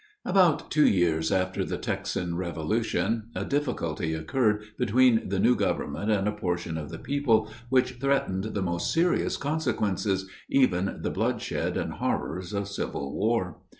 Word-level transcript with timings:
About 0.25 0.71
two 0.71 0.87
years 0.87 1.31
after 1.31 1.63
the 1.63 1.77
Texan 1.77 2.35
revolution, 2.35 3.29
a 3.35 3.45
difficulty 3.45 4.15
occurred 4.15 4.63
between 4.75 5.29
the 5.29 5.37
new 5.37 5.55
government 5.55 6.09
and 6.09 6.27
a 6.27 6.31
portion 6.31 6.75
of 6.75 6.89
the 6.89 6.97
people, 6.97 7.51
which 7.69 7.99
threatened 8.01 8.45
the 8.45 8.63
most 8.63 8.91
serious 8.91 9.37
consequences 9.37 10.27
even 10.49 11.01
the 11.03 11.11
bloodshed 11.11 11.77
and 11.77 11.93
horrors 11.93 12.51
of 12.51 12.67
civil 12.67 13.13
war. 13.15 13.59